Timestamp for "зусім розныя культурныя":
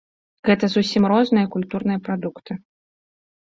0.75-1.99